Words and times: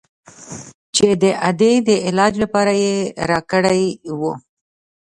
چې 0.95 1.07
د 1.23 1.23
ادې 1.49 1.73
د 1.87 1.89
علاج 2.07 2.33
لپاره 2.43 2.73
يې 2.83 2.95
راكړى 3.29 3.83
و. 4.19 4.21